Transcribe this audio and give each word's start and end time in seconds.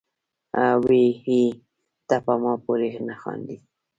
وې 0.85 1.03
ئې" 1.27 1.41
تۀ 2.07 2.17
پۀ 2.25 2.33
ما 2.41 2.53
پورې 2.63 2.89
نۀ 3.07 3.15
خاندې، 3.21 3.55